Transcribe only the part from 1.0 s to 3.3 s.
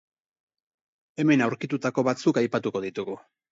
Hemen aurkitutako batzuk aipatuko ditugu.